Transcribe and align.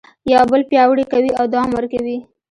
یو 0.33 0.43
بل 0.51 0.61
پیاوړي 0.69 1.05
کوي 1.13 1.31
او 1.39 1.45
دوام 1.53 1.69
ورکوي. 1.73 2.17